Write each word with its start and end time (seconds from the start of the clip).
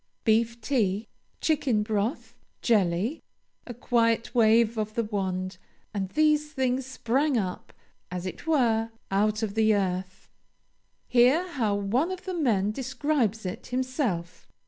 Beef 0.23 0.59
tea, 0.61 1.07
chicken 1.41 1.83
broth, 1.83 2.33
jelly 2.63 3.21
a 3.67 3.73
quiet 3.75 4.33
wave 4.33 4.75
of 4.75 4.95
the 4.95 5.03
wand, 5.03 5.59
and 5.93 6.09
these 6.09 6.53
things 6.53 6.87
sprang 6.87 7.37
up, 7.37 7.71
as 8.09 8.25
it 8.25 8.47
were, 8.47 8.89
out 9.11 9.43
of 9.43 9.53
the 9.53 9.75
earth. 9.75 10.27
Hear 11.07 11.47
how 11.49 11.75
one 11.75 12.09
of 12.09 12.25
the 12.25 12.33
men 12.33 12.71
describes 12.71 13.45
it 13.45 13.67
himself. 13.67 14.47